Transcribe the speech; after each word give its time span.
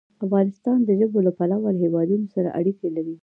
افغانستان 0.25 0.77
د 0.83 0.89
ژبو 0.99 1.19
له 1.27 1.31
پلوه 1.37 1.69
له 1.75 1.79
هېوادونو 1.85 2.25
سره 2.35 2.49
اړیکې 2.59 2.87
لري. 2.95 3.15